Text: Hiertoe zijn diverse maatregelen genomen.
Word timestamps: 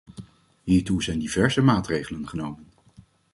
Hiertoe 0.63 1.01
zijn 1.03 1.19
diverse 1.19 1.61
maatregelen 1.61 2.27
genomen. 2.29 2.67